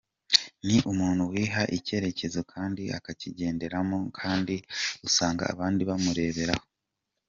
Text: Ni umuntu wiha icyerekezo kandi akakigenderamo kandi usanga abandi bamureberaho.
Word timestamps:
Ni 0.67 0.77
umuntu 0.91 1.21
wiha 1.31 1.63
icyerekezo 1.77 2.39
kandi 2.53 2.83
akakigenderamo 2.97 3.97
kandi 4.19 4.55
usanga 5.07 5.43
abandi 5.53 5.81
bamureberaho. 5.89 6.65